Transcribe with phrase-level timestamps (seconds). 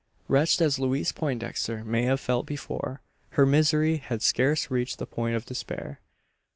[0.27, 3.01] Wretched as Louise Poindexter may have felt before,
[3.37, 5.99] her misery had scarce reached the point of despair.